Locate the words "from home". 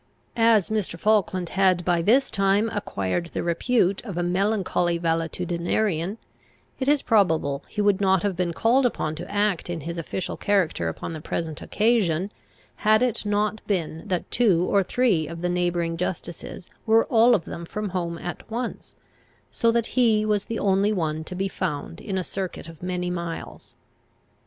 17.63-18.17